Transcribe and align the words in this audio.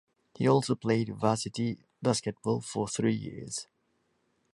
He 0.33 0.47
also 0.47 0.73
played 0.73 1.09
varsity 1.09 1.77
basketball 2.01 2.61
for 2.61 2.87
three 2.87 3.13
years. 3.13 3.67